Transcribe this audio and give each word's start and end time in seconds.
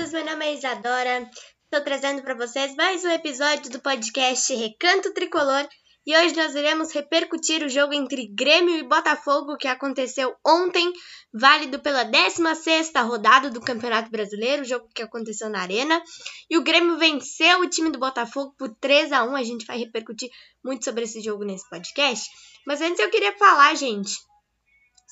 todos, 0.00 0.12
meu 0.14 0.24
nome 0.24 0.46
é 0.46 0.54
Isadora. 0.54 1.30
Estou 1.64 1.84
trazendo 1.84 2.22
para 2.22 2.34
vocês 2.34 2.74
mais 2.74 3.04
um 3.04 3.10
episódio 3.10 3.70
do 3.70 3.80
podcast 3.80 4.54
Recanto 4.54 5.12
Tricolor 5.12 5.68
e 6.06 6.16
hoje 6.16 6.34
nós 6.36 6.54
iremos 6.54 6.90
repercutir 6.90 7.62
o 7.62 7.68
jogo 7.68 7.92
entre 7.92 8.26
Grêmio 8.28 8.78
e 8.78 8.82
Botafogo 8.82 9.58
que 9.58 9.68
aconteceu 9.68 10.34
ontem, 10.46 10.90
válido 11.34 11.80
pela 11.80 12.02
16ª 12.02 13.06
rodada 13.06 13.50
do 13.50 13.60
Campeonato 13.60 14.10
Brasileiro, 14.10 14.64
jogo 14.64 14.88
que 14.94 15.02
aconteceu 15.02 15.50
na 15.50 15.60
Arena. 15.60 16.02
E 16.48 16.56
o 16.56 16.62
Grêmio 16.62 16.96
venceu 16.96 17.60
o 17.60 17.68
time 17.68 17.90
do 17.90 17.98
Botafogo 17.98 18.54
por 18.58 18.74
3 18.80 19.12
a 19.12 19.24
1. 19.24 19.36
A 19.36 19.42
gente 19.42 19.66
vai 19.66 19.76
repercutir 19.76 20.30
muito 20.64 20.82
sobre 20.82 21.04
esse 21.04 21.20
jogo 21.20 21.44
nesse 21.44 21.68
podcast. 21.68 22.26
Mas 22.66 22.80
antes 22.80 23.00
eu 23.00 23.10
queria 23.10 23.36
falar, 23.36 23.74
gente, 23.74 24.16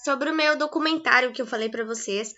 sobre 0.03 0.31
o 0.31 0.35
meu 0.35 0.57
documentário 0.57 1.31
que 1.33 1.43
eu 1.43 1.47
falei 1.47 1.69
para 1.69 1.85
vocês 1.85 2.33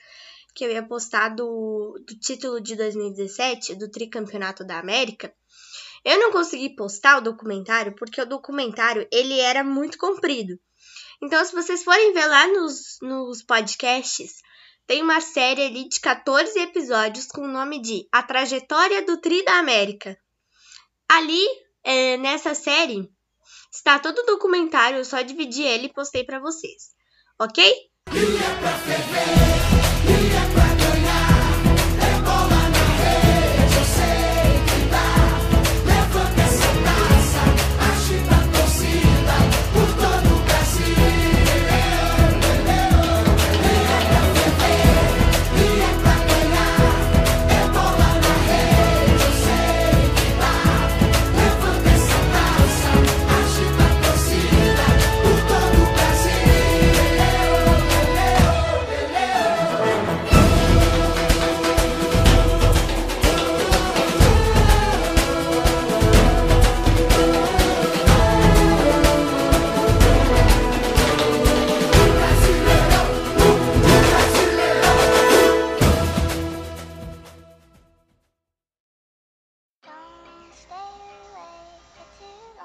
que 0.54 0.64
eu 0.64 0.70
ia 0.70 0.82
postar 0.82 1.30
do, 1.30 1.98
do 2.06 2.18
título 2.18 2.60
de 2.60 2.76
2017, 2.76 3.74
do 3.74 3.90
Tricampeonato 3.90 4.64
da 4.64 4.78
América. 4.78 5.32
Eu 6.04 6.18
não 6.18 6.32
consegui 6.32 6.74
postar 6.74 7.18
o 7.18 7.22
documentário 7.22 7.94
porque 7.94 8.20
o 8.20 8.26
documentário 8.26 9.06
ele 9.12 9.38
era 9.38 9.62
muito 9.62 9.98
comprido. 9.98 10.58
Então, 11.22 11.44
se 11.44 11.52
vocês 11.52 11.84
forem 11.84 12.12
ver 12.14 12.26
lá 12.26 12.46
nos, 12.48 12.98
nos 13.02 13.42
podcasts, 13.42 14.40
tem 14.86 15.02
uma 15.02 15.20
série 15.20 15.62
ali 15.62 15.88
de 15.88 16.00
14 16.00 16.58
episódios 16.58 17.26
com 17.26 17.42
o 17.42 17.48
nome 17.48 17.80
de 17.80 18.08
A 18.10 18.22
Trajetória 18.22 19.04
do 19.04 19.20
Tri 19.20 19.44
da 19.44 19.58
América. 19.58 20.18
Ali, 21.08 21.46
é, 21.84 22.16
nessa 22.16 22.54
série, 22.54 23.08
está 23.72 23.98
todo 23.98 24.18
o 24.20 24.26
documentário, 24.26 24.98
eu 24.98 25.04
só 25.04 25.20
dividi 25.20 25.62
ele 25.62 25.86
e 25.86 25.92
postei 25.92 26.24
para 26.24 26.40
vocês, 26.40 26.90
ok? 27.38 27.90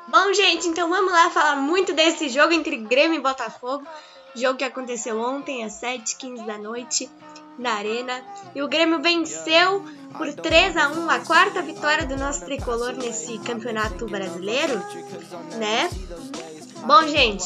Bom, 0.08 0.34
gente, 0.34 0.68
então 0.68 0.88
vamos 0.90 1.12
lá 1.12 1.30
falar 1.30 1.56
muito 1.56 1.94
desse 1.94 2.30
jogo 2.30 2.54
entre 2.54 2.78
Grêmio 2.78 3.18
e 3.18 3.22
Botafogo. 3.22 3.86
Jogo 4.36 4.58
que 4.58 4.64
aconteceu 4.64 5.20
ontem 5.20 5.64
às 5.64 5.82
7h15 5.82 6.46
da 6.46 6.58
noite 6.58 7.10
na 7.58 7.74
Arena. 7.74 8.24
E 8.54 8.62
o 8.62 8.68
Grêmio 8.68 9.02
venceu 9.02 9.84
por 10.16 10.32
3 10.32 10.78
a 10.78 10.90
1 10.90 11.10
a 11.10 11.20
quarta 11.20 11.62
vitória 11.62 12.06
do 12.06 12.18
nosso 12.18 12.46
tricolor 12.46 12.94
nesse 12.94 13.40
campeonato 13.40 14.06
brasileiro, 14.06 14.78
né? 15.58 15.90
Bom, 16.86 17.02
gente, 17.08 17.44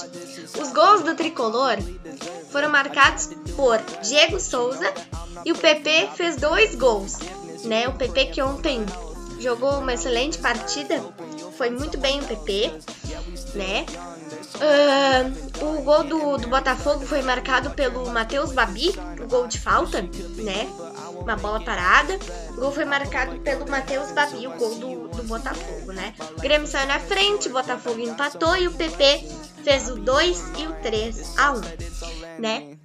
os 0.60 0.74
gols 0.74 1.04
do 1.04 1.16
tricolor 1.16 1.78
foram 2.52 2.70
marcados 2.70 3.30
por 3.56 3.78
Diego 4.02 4.40
Souza 4.40 4.94
e 5.46 5.52
o 5.52 5.58
PP 5.58 6.10
fez 6.16 6.36
dois 6.36 6.76
gols, 6.76 7.18
né? 7.64 7.88
O 7.88 7.94
PP 7.94 8.26
que 8.28 8.42
ontem 8.42 8.86
jogou 9.40 9.80
uma 9.80 9.94
excelente 9.94 10.38
partida, 10.40 11.02
foi 11.60 11.70
muito 11.70 11.98
bem 11.98 12.22
o 12.22 12.26
PP, 12.26 12.72
né? 13.54 13.86
Uh, 14.56 15.66
o 15.66 15.82
gol 15.82 16.06
do, 16.06 16.38
do 16.38 16.48
Botafogo 16.48 17.06
foi 17.06 17.22
marcado 17.22 17.72
pelo 17.72 18.10
Matheus 18.12 18.54
Babi, 18.54 18.96
o 19.22 19.28
gol 19.28 19.46
de 19.46 19.60
falta, 19.60 20.02
né? 20.38 20.70
Uma 21.20 21.36
bola 21.36 21.62
parada. 21.62 22.18
O 22.52 22.62
gol 22.62 22.72
foi 22.72 22.86
marcado 22.86 23.38
pelo 23.42 23.70
Matheus 23.70 24.10
Babi, 24.14 24.48
o 24.48 24.52
gol 24.52 24.76
do, 24.76 25.08
do 25.10 25.24
Botafogo, 25.24 25.92
né? 25.92 26.14
O 26.38 26.40
Grêmio 26.40 26.66
saiu 26.66 26.88
na 26.88 26.98
frente, 26.98 27.50
o 27.50 27.52
Botafogo 27.52 28.00
empatou 28.00 28.56
e 28.56 28.66
o 28.66 28.72
PP 28.72 29.28
fez 29.62 29.90
o 29.90 29.96
2 29.96 30.52
e 30.60 30.66
o 30.66 30.74
3 30.82 31.38
a 31.38 31.52
1, 31.52 31.62
né? 32.40 32.79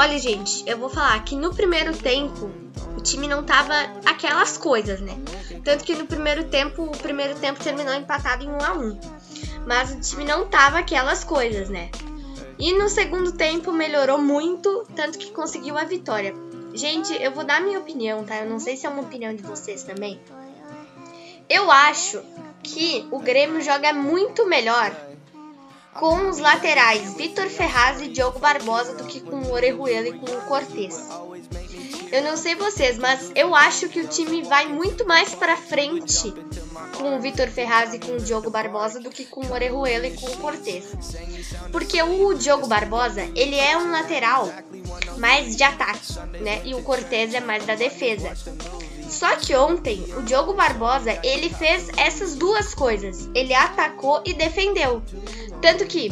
Olha, 0.00 0.16
gente, 0.16 0.62
eu 0.64 0.78
vou 0.78 0.88
falar 0.88 1.24
que 1.24 1.34
no 1.34 1.52
primeiro 1.52 1.92
tempo 1.92 2.48
o 2.96 3.00
time 3.00 3.26
não 3.26 3.42
tava 3.42 3.74
aquelas 4.06 4.56
coisas, 4.56 5.00
né? 5.00 5.18
Tanto 5.64 5.82
que 5.82 5.92
no 5.96 6.06
primeiro 6.06 6.44
tempo, 6.44 6.84
o 6.84 6.96
primeiro 6.96 7.34
tempo 7.40 7.60
terminou 7.60 7.92
empatado 7.92 8.44
em 8.44 8.48
1 8.48 8.58
a 8.64 8.72
1. 8.74 9.00
Mas 9.66 9.90
o 9.90 10.00
time 10.00 10.24
não 10.24 10.46
tava 10.46 10.78
aquelas 10.78 11.24
coisas, 11.24 11.68
né? 11.68 11.90
E 12.60 12.78
no 12.78 12.88
segundo 12.88 13.32
tempo 13.32 13.72
melhorou 13.72 14.18
muito, 14.18 14.86
tanto 14.94 15.18
que 15.18 15.32
conseguiu 15.32 15.76
a 15.76 15.82
vitória. 15.82 16.32
Gente, 16.72 17.12
eu 17.20 17.32
vou 17.32 17.42
dar 17.42 17.60
minha 17.60 17.80
opinião, 17.80 18.24
tá? 18.24 18.36
Eu 18.36 18.48
não 18.48 18.60
sei 18.60 18.76
se 18.76 18.86
é 18.86 18.88
uma 18.88 19.02
opinião 19.02 19.34
de 19.34 19.42
vocês 19.42 19.82
também. 19.82 20.20
Eu 21.48 21.72
acho 21.72 22.22
que 22.62 23.04
o 23.10 23.18
Grêmio 23.18 23.60
joga 23.60 23.92
muito 23.92 24.46
melhor 24.46 24.94
com 25.98 26.28
os 26.28 26.38
laterais 26.38 27.14
Vitor 27.14 27.48
Ferraz 27.48 28.00
e 28.00 28.08
Diogo 28.08 28.38
Barbosa 28.38 28.94
do 28.94 29.04
que 29.04 29.20
com 29.20 29.36
o 29.36 29.52
Orejuela 29.52 30.08
e 30.08 30.12
com 30.12 30.30
o 30.30 30.40
Cortez. 30.42 30.96
Eu 32.10 32.22
não 32.22 32.36
sei 32.36 32.54
vocês, 32.54 32.96
mas 32.96 33.30
eu 33.34 33.54
acho 33.54 33.88
que 33.88 34.00
o 34.00 34.06
time 34.06 34.42
vai 34.42 34.66
muito 34.66 35.06
mais 35.06 35.34
para 35.34 35.56
frente 35.56 36.32
com 36.96 37.16
o 37.16 37.20
Vitor 37.20 37.48
Ferraz 37.48 37.92
e 37.92 37.98
com 37.98 38.12
o 38.12 38.20
Diogo 38.20 38.48
Barbosa 38.48 39.00
do 39.00 39.10
que 39.10 39.26
com 39.26 39.44
o 39.44 39.52
Orejuela 39.52 40.06
e 40.06 40.16
com 40.16 40.26
o 40.26 40.36
Cortez. 40.38 40.86
Porque 41.70 42.02
o 42.02 42.32
Diogo 42.34 42.66
Barbosa, 42.66 43.22
ele 43.34 43.56
é 43.56 43.76
um 43.76 43.90
lateral 43.90 44.48
mais 45.18 45.56
de 45.56 45.64
ataque, 45.64 46.14
né? 46.40 46.62
E 46.64 46.74
o 46.74 46.82
Cortez 46.82 47.34
é 47.34 47.40
mais 47.40 47.66
da 47.66 47.74
defesa. 47.74 48.32
Só 49.08 49.36
que 49.36 49.56
ontem, 49.56 50.04
o 50.16 50.22
Diogo 50.22 50.52
Barbosa, 50.52 51.18
ele 51.24 51.48
fez 51.48 51.88
essas 51.96 52.34
duas 52.34 52.74
coisas. 52.74 53.28
Ele 53.34 53.54
atacou 53.54 54.22
e 54.24 54.34
defendeu. 54.34 55.02
Tanto 55.62 55.86
que 55.86 56.10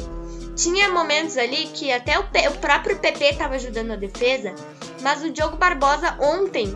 tinha 0.57 0.89
momentos 0.89 1.37
ali 1.37 1.67
que 1.67 1.93
até 1.93 2.19
o, 2.19 2.23
o 2.23 2.59
próprio 2.59 2.99
PP 2.99 3.25
estava 3.27 3.55
ajudando 3.57 3.93
a 3.93 3.97
defesa, 3.97 4.55
mas 5.03 5.23
o 5.23 5.31
Diogo 5.31 5.59
Barbosa 5.59 6.17
ontem, 6.19 6.75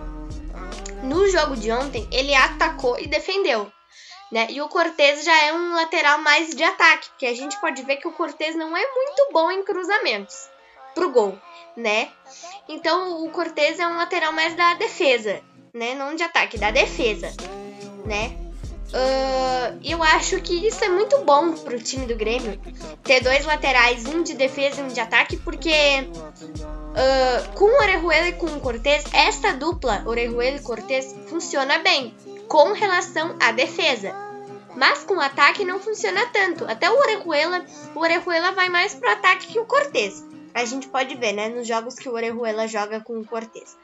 no 1.02 1.26
jogo 1.28 1.56
de 1.56 1.72
ontem, 1.72 2.06
ele 2.12 2.34
atacou 2.34 2.98
e 2.98 3.06
defendeu. 3.06 3.72
Né? 4.30 4.46
E 4.50 4.60
o 4.60 4.68
Cortez 4.68 5.24
já 5.24 5.44
é 5.44 5.52
um 5.54 5.74
lateral 5.74 6.18
mais 6.18 6.50
de 6.50 6.62
ataque, 6.62 7.08
porque 7.08 7.26
a 7.26 7.34
gente 7.34 7.58
pode 7.60 7.82
ver 7.82 7.96
que 7.96 8.06
o 8.06 8.12
Cortez 8.12 8.54
não 8.54 8.76
é 8.76 8.86
muito 8.94 9.28
bom 9.32 9.50
em 9.50 9.64
cruzamentos 9.64 10.48
pro 10.94 11.10
gol, 11.10 11.38
né? 11.76 12.10
Então 12.68 13.24
o 13.24 13.30
Cortez 13.30 13.78
é 13.80 13.86
um 13.86 13.96
lateral 13.96 14.32
mais 14.32 14.54
da 14.54 14.74
defesa, 14.74 15.40
né? 15.72 15.94
Não 15.94 16.14
de 16.14 16.22
ataque, 16.22 16.58
da 16.58 16.70
defesa, 16.70 17.32
né? 18.04 18.36
Uh, 18.90 19.78
eu 19.84 20.02
acho 20.02 20.40
que 20.40 20.66
isso 20.66 20.82
é 20.84 20.88
muito 20.88 21.18
bom 21.18 21.52
pro 21.52 21.80
time 21.80 22.06
do 22.06 22.16
Grêmio 22.16 22.60
ter 23.04 23.20
dois 23.22 23.44
laterais, 23.44 24.04
um 24.04 24.24
de 24.24 24.34
defesa 24.34 24.80
e 24.80 24.84
um 24.84 24.88
de 24.88 24.98
ataque, 24.98 25.36
porque 25.36 25.70
uh, 25.70 27.52
com 27.54 27.66
o 27.66 27.82
Orejuela 27.82 28.28
e 28.28 28.32
com 28.32 28.46
o 28.46 28.60
Cortez, 28.60 29.04
essa 29.12 29.52
dupla, 29.52 30.02
Orejuela 30.04 30.56
e 30.56 30.60
Cortez, 30.60 31.14
funciona 31.28 31.78
bem 31.78 32.12
com 32.48 32.72
relação 32.72 33.36
à 33.40 33.52
defesa. 33.52 34.12
Mas 34.74 35.04
com 35.04 35.14
o 35.14 35.20
ataque 35.20 35.64
não 35.64 35.78
funciona 35.78 36.26
tanto. 36.26 36.64
Até 36.64 36.90
o 36.90 36.96
Orejuela, 36.96 37.64
o 37.94 38.00
Orejuela 38.00 38.52
vai 38.52 38.68
mais 38.68 38.94
pro 38.94 39.10
ataque 39.10 39.48
que 39.48 39.58
o 39.58 39.66
Cortez. 39.66 40.24
A 40.52 40.64
gente 40.64 40.88
pode 40.88 41.14
ver, 41.14 41.32
né, 41.32 41.48
nos 41.48 41.66
jogos 41.66 41.94
que 41.94 42.08
o 42.08 42.12
Orejuela 42.12 42.66
joga 42.66 43.00
com 43.00 43.18
o 43.18 43.24
Cortez. 43.24 43.76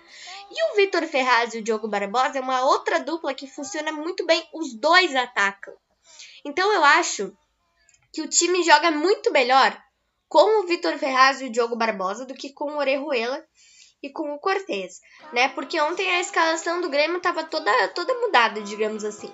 E 0.51 0.73
o 0.73 0.77
Vitor 0.77 1.03
Ferraz 1.07 1.55
e 1.55 1.59
o 1.59 1.63
Diogo 1.63 1.89
Barbosa 1.89 2.39
é 2.39 2.41
uma 2.41 2.65
outra 2.65 3.01
dupla 3.01 3.35
que 3.35 3.47
funciona 3.47 3.91
muito 3.93 4.25
bem, 4.25 4.49
os 4.53 4.75
dois 4.75 5.15
atacam. 5.15 5.75
Então 6.45 6.73
eu 6.73 6.85
acho 6.85 7.37
que 8.13 8.23
o 8.23 8.29
time 8.29 8.63
joga 8.63 8.91
muito 8.91 9.33
melhor 9.33 9.77
com 10.29 10.61
o 10.61 10.67
Vitor 10.67 10.97
Ferraz 10.99 11.41
e 11.41 11.47
o 11.47 11.51
Diogo 11.51 11.77
Barbosa 11.77 12.25
do 12.25 12.35
que 12.35 12.53
com 12.53 12.73
o 12.73 12.79
Orejuela 12.79 13.45
e 14.03 14.11
com 14.11 14.35
o 14.35 14.39
Cortez, 14.39 15.01
né? 15.33 15.49
Porque 15.49 15.81
ontem 15.81 16.09
a 16.15 16.21
escalação 16.21 16.81
do 16.81 16.89
Grêmio 16.89 17.19
estava 17.19 17.45
toda, 17.45 17.89
toda 17.89 18.15
mudada, 18.15 18.61
digamos 18.61 19.05
assim, 19.05 19.33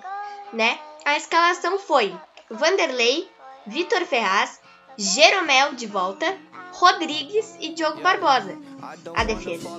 né? 0.51 0.79
A 1.05 1.17
escalação 1.17 1.77
foi 1.77 2.17
Vanderlei, 2.49 3.29
Vitor 3.67 4.05
Ferraz, 4.05 4.59
Jeromel 4.97 5.73
de 5.73 5.87
volta, 5.87 6.37
Rodrigues 6.73 7.55
e 7.59 7.69
Diogo 7.69 8.01
Barbosa, 8.01 8.57
a 9.15 9.23
defesa. 9.23 9.69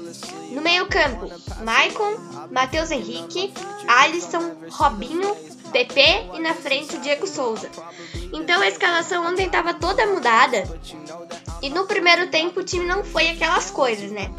No 0.51 0.63
meio-campo, 0.63 1.31
Maicon, 1.63 2.17
Matheus 2.51 2.91
Henrique, 2.91 3.53
Alisson, 3.87 4.55
Robinho, 4.71 5.37
PP 5.73 6.01
e 6.35 6.39
na 6.41 6.55
frente 6.55 6.97
o 6.97 7.01
Diego 7.01 7.27
Souza. 7.27 7.69
Então 8.33 8.61
a 8.61 8.69
escalação 8.69 9.27
ontem 9.27 9.47
estava 9.47 9.75
toda 9.75 10.07
mudada. 10.07 10.63
E 11.61 11.69
no 11.69 11.85
primeiro 11.87 12.29
tempo 12.29 12.61
o 12.61 12.65
time 12.65 12.85
não 12.85 13.03
foi 13.03 13.29
aquelas 13.29 13.71
coisas, 13.71 14.13
né? 14.13 14.31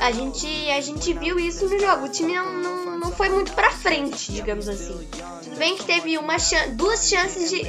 A 0.00 0.10
gente, 0.10 0.46
a 0.70 0.80
gente 0.80 1.12
viu 1.12 1.38
isso 1.38 1.68
no 1.68 1.78
jogo. 1.78 2.06
O 2.06 2.08
time 2.08 2.34
não, 2.34 2.52
não, 2.52 2.98
não 2.98 3.12
foi 3.12 3.28
muito 3.28 3.52
pra 3.52 3.70
frente, 3.70 4.32
digamos 4.32 4.68
assim. 4.68 5.06
Tudo 5.42 5.56
bem 5.56 5.76
que 5.76 5.84
teve 5.84 6.16
uma 6.18 6.36
duas 6.72 7.08
chances 7.08 7.50
de 7.50 7.62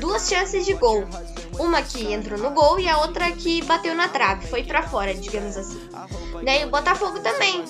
duas 0.00 0.28
chances 0.28 0.64
de 0.64 0.74
gol. 0.74 1.04
Uma 1.58 1.82
que 1.82 2.12
entrou 2.12 2.38
no 2.38 2.50
gol 2.50 2.78
e 2.78 2.88
a 2.88 2.98
outra 2.98 3.30
que 3.32 3.62
bateu 3.62 3.94
na 3.94 4.08
trave, 4.08 4.46
foi 4.48 4.62
para 4.62 4.82
fora, 4.82 5.14
digamos 5.14 5.56
assim. 5.56 5.80
Né? 6.42 6.62
E 6.62 6.64
o 6.64 6.70
Botafogo 6.70 7.20
também. 7.20 7.64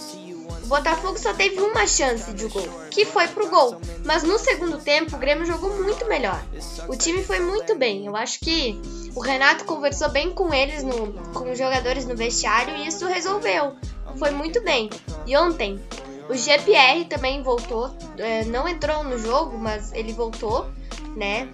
O 0.65 0.69
Botafogo 0.69 1.17
só 1.17 1.33
teve 1.33 1.61
uma 1.61 1.87
chance 1.87 2.33
de 2.33 2.49
gol, 2.49 2.69
que 2.91 3.05
foi 3.05 3.29
pro 3.29 3.49
gol. 3.49 3.81
Mas 4.05 4.25
no 4.25 4.37
segundo 4.37 4.79
tempo 4.79 5.15
o 5.15 5.19
Grêmio 5.19 5.47
jogou 5.47 5.71
muito 5.81 6.07
melhor. 6.07 6.43
O 6.89 6.97
time 6.97 7.23
foi 7.23 7.39
muito 7.39 7.77
bem. 7.77 8.07
Eu 8.07 8.17
acho 8.17 8.41
que 8.41 8.81
o 9.15 9.21
Renato 9.21 9.65
conversou 9.65 10.09
bem 10.09 10.33
com 10.33 10.53
eles, 10.53 10.83
no, 10.83 11.13
com 11.33 11.53
os 11.53 11.59
jogadores 11.59 12.05
no 12.05 12.17
vestiário 12.17 12.75
e 12.77 12.89
isso 12.89 13.07
resolveu. 13.07 13.77
Foi 14.19 14.31
muito 14.31 14.61
bem. 14.63 14.91
E 15.25 15.37
ontem 15.37 15.81
o 16.29 16.35
GPR 16.35 17.05
também 17.05 17.43
voltou, 17.43 17.95
é, 18.19 18.45
não 18.45 18.67
entrou 18.67 19.05
no 19.05 19.19
jogo, 19.19 19.57
mas 19.57 19.93
ele 19.93 20.13
voltou, 20.13 20.67
né? 21.15 21.49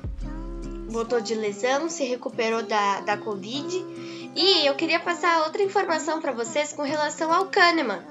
Voltou 0.93 1.23
de 1.23 1.35
lesão, 1.35 1.89
se 1.89 2.05
recuperou 2.05 2.63
da, 2.63 3.01
da 3.01 3.17
Covid. 3.17 3.83
E 4.37 4.67
eu 4.67 4.75
queria 4.75 5.01
passar 5.01 5.43
outra 5.45 5.63
informação 5.63 6.21
para 6.21 6.33
vocês 6.33 6.75
com 6.75 6.83
relação 6.83 7.33
ao 7.33 7.47
Kahneman. 7.47 8.03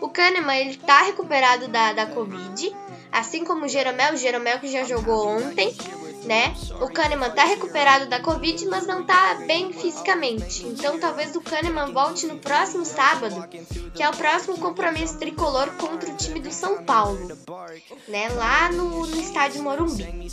O 0.00 0.08
Kahneman 0.08 0.58
ele 0.58 0.76
tá 0.76 1.02
recuperado 1.02 1.68
da, 1.68 1.92
da 1.92 2.06
Covid, 2.06 2.74
assim 3.12 3.44
como 3.44 3.66
o 3.66 3.68
Jeromel, 3.68 4.14
o 4.14 4.16
Jeromel 4.16 4.58
que 4.58 4.66
já 4.66 4.82
jogou 4.82 5.28
ontem, 5.28 5.72
né? 6.24 6.54
O 6.80 6.88
Kahneman 6.88 7.30
tá 7.30 7.44
recuperado 7.44 8.06
da 8.06 8.20
Covid, 8.20 8.66
mas 8.66 8.86
não 8.86 9.04
tá 9.04 9.34
bem 9.46 9.72
fisicamente. 9.72 10.66
Então 10.66 10.98
talvez 10.98 11.34
o 11.36 11.40
Kahneman 11.40 11.92
volte 11.92 12.26
no 12.26 12.38
próximo 12.38 12.84
sábado, 12.84 13.46
que 13.94 14.02
é 14.02 14.08
o 14.08 14.16
próximo 14.16 14.58
compromisso 14.58 15.18
tricolor 15.18 15.70
contra 15.76 16.10
o 16.10 16.16
time 16.16 16.40
do 16.40 16.52
São 16.52 16.84
Paulo, 16.84 17.36
né? 18.08 18.28
Lá 18.30 18.70
no, 18.72 19.06
no 19.06 19.20
estádio 19.20 19.62
Morumbi. 19.62 20.30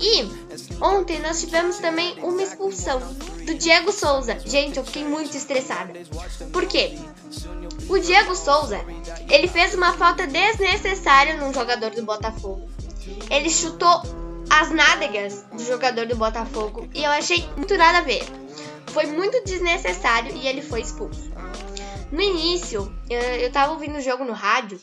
E 0.00 0.82
ontem 0.82 1.20
nós 1.20 1.40
tivemos 1.40 1.78
também 1.78 2.18
uma 2.22 2.42
expulsão 2.42 3.00
do 3.44 3.54
Diego 3.54 3.92
Souza. 3.92 4.38
Gente, 4.44 4.78
eu 4.78 4.84
fiquei 4.84 5.04
muito 5.04 5.36
estressada. 5.36 5.92
Por 6.52 6.66
quê? 6.66 6.98
O 7.88 7.98
Diego 7.98 8.34
Souza, 8.34 8.80
ele 9.28 9.48
fez 9.48 9.74
uma 9.74 9.92
falta 9.94 10.26
desnecessária 10.26 11.36
num 11.36 11.52
jogador 11.52 11.90
do 11.90 12.02
Botafogo. 12.02 12.68
Ele 13.30 13.50
chutou 13.50 14.02
as 14.52 14.70
nádegas 14.70 15.44
do 15.44 15.64
jogador 15.64 16.06
do 16.06 16.14
Botafogo 16.14 16.86
e 16.94 17.02
eu 17.02 17.10
achei 17.10 17.48
muito 17.56 17.74
nada 17.78 17.98
a 17.98 18.02
ver. 18.02 18.22
Foi 18.88 19.06
muito 19.06 19.42
desnecessário 19.44 20.36
e 20.36 20.46
ele 20.46 20.60
foi 20.60 20.82
expulso. 20.82 21.32
No 22.10 22.20
início, 22.20 22.94
eu 23.08 23.50
tava 23.50 23.72
ouvindo 23.72 23.96
o 23.96 24.02
jogo 24.02 24.24
no 24.24 24.34
rádio. 24.34 24.78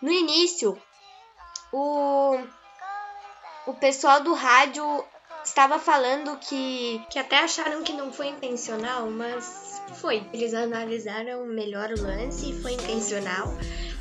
No 0.00 0.12
início, 0.12 0.80
o, 1.72 2.38
o 3.66 3.74
pessoal 3.74 4.22
do 4.22 4.32
rádio 4.32 4.84
estava 5.44 5.80
falando 5.80 6.38
que, 6.38 7.02
que 7.10 7.18
até 7.18 7.40
acharam 7.40 7.82
que 7.82 7.92
não 7.92 8.12
foi 8.12 8.28
intencional, 8.28 9.10
mas 9.10 9.82
foi. 9.96 10.24
Eles 10.32 10.54
analisaram 10.54 11.44
melhor 11.46 11.90
o 11.90 12.00
lance 12.00 12.50
e 12.50 12.62
foi 12.62 12.74
intencional. 12.74 13.48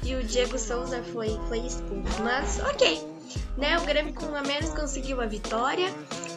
E 0.04 0.14
o 0.14 0.24
Diego 0.24 0.60
Souza 0.60 1.04
foi, 1.12 1.30
foi 1.48 1.60
expulso. 1.60 2.22
Mas 2.22 2.60
ok, 2.60 3.19
né? 3.58 3.78
O 3.78 3.86
Grêmio 3.86 4.14
com 4.14 4.36
a 4.36 4.42
menos 4.42 4.70
conseguiu 4.72 5.22
a 5.22 5.26
vitória. 5.26 5.90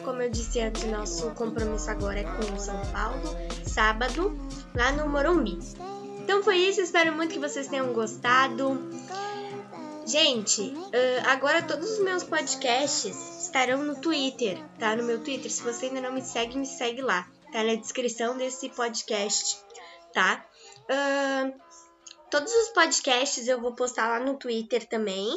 Como 0.03 0.21
eu 0.21 0.29
disse 0.29 0.59
antes, 0.59 0.83
nosso 0.85 1.29
compromisso 1.31 1.89
agora 1.89 2.19
é 2.19 2.23
com 2.23 2.53
o 2.53 2.59
São 2.59 2.79
Paulo, 2.91 3.21
sábado, 3.65 4.37
lá 4.75 4.91
no 4.91 5.07
Morumbi. 5.07 5.57
Então 6.19 6.43
foi 6.43 6.57
isso, 6.57 6.81
espero 6.81 7.13
muito 7.13 7.33
que 7.33 7.39
vocês 7.39 7.67
tenham 7.67 7.93
gostado. 7.93 8.79
Gente, 10.05 10.73
agora 11.25 11.61
todos 11.61 11.91
os 11.91 11.99
meus 11.99 12.23
podcasts 12.23 13.43
estarão 13.43 13.83
no 13.83 13.95
Twitter, 13.95 14.57
tá? 14.79 14.95
No 14.95 15.03
meu 15.03 15.23
Twitter. 15.23 15.51
Se 15.51 15.61
você 15.61 15.85
ainda 15.85 16.01
não 16.01 16.11
me 16.11 16.21
segue, 16.21 16.57
me 16.57 16.65
segue 16.65 17.01
lá. 17.01 17.27
Tá 17.51 17.63
na 17.63 17.75
descrição 17.75 18.35
desse 18.35 18.67
podcast, 18.69 19.59
tá? 20.11 20.43
Uh, 20.83 21.53
todos 22.31 22.51
os 22.51 22.69
podcasts 22.69 23.47
eu 23.47 23.61
vou 23.61 23.75
postar 23.75 24.07
lá 24.07 24.19
no 24.19 24.37
Twitter 24.37 24.87
também 24.87 25.29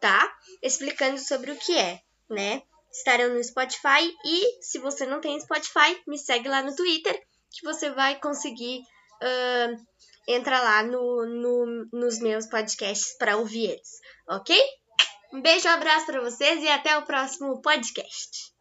tá? 0.00 0.32
Explicando 0.62 1.18
sobre 1.18 1.50
o 1.50 1.56
que 1.56 1.76
é, 1.76 2.00
né? 2.28 2.62
Estarão 2.90 3.34
no 3.34 3.42
Spotify 3.44 4.14
e 4.24 4.62
se 4.62 4.78
você 4.78 5.06
não 5.06 5.20
tem 5.20 5.38
Spotify, 5.40 6.00
me 6.06 6.18
segue 6.18 6.48
lá 6.48 6.62
no 6.62 6.74
Twitter 6.74 7.20
que 7.50 7.64
você 7.64 7.90
vai 7.90 8.18
conseguir 8.18 8.80
uh, 9.22 9.86
entrar 10.26 10.62
lá 10.62 10.82
no, 10.82 11.26
no, 11.26 11.88
nos 11.92 12.18
meus 12.18 12.46
podcasts 12.46 13.16
para 13.18 13.36
ouvir 13.36 13.70
eles, 13.70 14.00
ok? 14.28 14.58
Um 15.32 15.42
beijo, 15.42 15.68
um 15.68 15.72
abraço 15.72 16.06
para 16.06 16.20
vocês 16.20 16.62
e 16.62 16.68
até 16.68 16.96
o 16.96 17.04
próximo 17.04 17.60
podcast. 17.60 18.57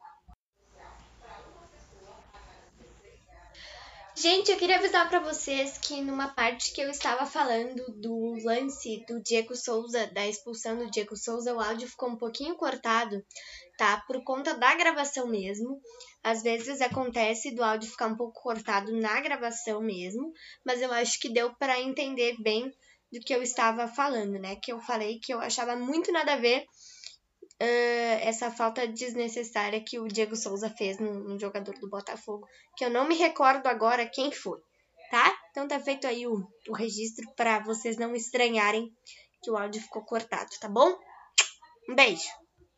Gente, 4.19 4.49
eu 4.49 4.57
queria 4.57 4.77
avisar 4.77 5.07
para 5.07 5.19
vocês 5.19 5.77
que 5.77 6.01
numa 6.01 6.29
parte 6.29 6.73
que 6.73 6.81
eu 6.81 6.89
estava 6.89 7.23
falando 7.27 7.85
do 8.01 8.33
lance 8.43 9.05
do 9.07 9.21
Diego 9.21 9.55
Souza, 9.55 10.07
da 10.07 10.25
expulsão 10.25 10.75
do 10.75 10.89
Diego 10.89 11.15
Souza, 11.15 11.53
o 11.53 11.59
áudio 11.59 11.87
ficou 11.87 12.09
um 12.09 12.17
pouquinho 12.17 12.55
cortado, 12.55 13.23
tá? 13.77 14.03
Por 14.07 14.23
conta 14.23 14.55
da 14.55 14.73
gravação 14.73 15.27
mesmo. 15.27 15.79
Às 16.23 16.41
vezes 16.41 16.81
acontece 16.81 17.53
do 17.53 17.63
áudio 17.63 17.91
ficar 17.91 18.07
um 18.07 18.17
pouco 18.17 18.41
cortado 18.41 18.91
na 18.91 19.21
gravação 19.21 19.81
mesmo, 19.81 20.33
mas 20.65 20.81
eu 20.81 20.91
acho 20.91 21.19
que 21.19 21.29
deu 21.29 21.53
para 21.53 21.79
entender 21.79 22.37
bem 22.41 22.73
do 23.13 23.19
que 23.19 23.35
eu 23.35 23.43
estava 23.43 23.87
falando, 23.87 24.39
né? 24.39 24.55
Que 24.55 24.73
eu 24.73 24.79
falei 24.79 25.19
que 25.19 25.31
eu 25.31 25.39
achava 25.39 25.75
muito 25.75 26.11
nada 26.11 26.33
a 26.33 26.37
ver 26.37 26.65
uh, 27.61 28.19
essa 28.21 28.51
falta 28.51 28.87
desnecessária 28.87 29.83
que 29.83 29.99
o 29.99 30.07
Diego 30.07 30.35
Souza 30.35 30.69
fez 30.69 30.99
no, 30.99 31.13
no, 31.29 31.39
jogador 31.39 31.73
do 31.79 31.89
Botafogo, 31.89 32.47
que 32.75 32.85
eu 32.85 32.89
não 32.89 33.07
me 33.07 33.15
recordo 33.15 33.67
agora 33.67 34.07
quem 34.07 34.31
foi, 34.31 34.59
tá? 35.09 35.37
Então 35.51 35.67
tá 35.67 35.79
feito 35.79 36.07
aí 36.07 36.27
o, 36.27 36.47
o 36.69 36.73
registro 36.73 37.25
para 37.35 37.59
vocês 37.59 37.97
não 37.97 38.15
estranharem 38.15 38.91
que 39.43 39.51
o 39.51 39.57
áudio 39.57 39.81
ficou 39.81 40.03
cortado, 40.03 40.49
tá 40.59 40.67
bom? 40.67 40.97
Um 41.89 41.95
beijo! 41.95 42.46